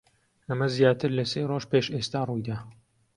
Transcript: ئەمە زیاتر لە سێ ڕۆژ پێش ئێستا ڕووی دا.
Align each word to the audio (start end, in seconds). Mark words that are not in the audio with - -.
ئەمە 0.47 0.67
زیاتر 0.75 1.09
لە 1.17 1.25
سێ 1.31 1.41
ڕۆژ 1.49 1.63
پێش 1.71 1.85
ئێستا 1.93 2.21
ڕووی 2.27 2.43
دا. 2.49 2.57